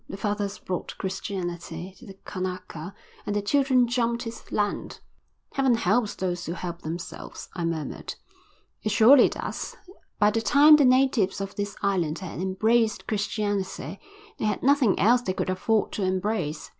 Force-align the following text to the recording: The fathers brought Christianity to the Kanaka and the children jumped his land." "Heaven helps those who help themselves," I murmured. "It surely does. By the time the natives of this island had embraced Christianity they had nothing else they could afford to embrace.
The 0.09 0.17
fathers 0.17 0.57
brought 0.57 0.97
Christianity 0.97 1.93
to 1.99 2.07
the 2.07 2.15
Kanaka 2.25 2.95
and 3.27 3.35
the 3.35 3.41
children 3.43 3.87
jumped 3.87 4.23
his 4.23 4.51
land." 4.51 4.99
"Heaven 5.53 5.75
helps 5.75 6.15
those 6.15 6.43
who 6.47 6.53
help 6.53 6.81
themselves," 6.81 7.49
I 7.53 7.65
murmured. 7.65 8.15
"It 8.81 8.91
surely 8.91 9.29
does. 9.29 9.77
By 10.17 10.31
the 10.31 10.41
time 10.41 10.75
the 10.77 10.85
natives 10.85 11.39
of 11.39 11.53
this 11.53 11.75
island 11.83 12.17
had 12.17 12.39
embraced 12.39 13.05
Christianity 13.05 13.99
they 14.39 14.45
had 14.45 14.63
nothing 14.63 14.97
else 14.97 15.21
they 15.21 15.33
could 15.33 15.51
afford 15.51 15.91
to 15.91 16.01
embrace. 16.03 16.67